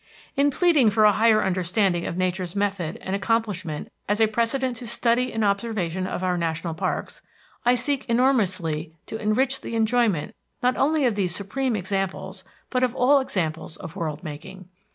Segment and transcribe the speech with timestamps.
[0.35, 4.87] In pleading for a higher understanding of Nature's method and accomplishment as a precedent to
[4.87, 7.21] study and observation of our national parks,
[7.65, 10.33] I seek enormously to enrich the enjoyment
[10.63, 14.69] not only of these supreme examples but of all examples of world making.